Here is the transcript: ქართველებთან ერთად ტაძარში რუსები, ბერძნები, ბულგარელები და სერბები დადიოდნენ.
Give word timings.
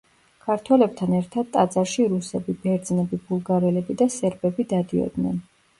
ქართველებთან 0.45 1.13
ერთად 1.17 1.51
ტაძარში 1.57 2.07
რუსები, 2.15 2.57
ბერძნები, 2.65 3.21
ბულგარელები 3.29 4.01
და 4.03 4.13
სერბები 4.19 4.69
დადიოდნენ. 4.77 5.43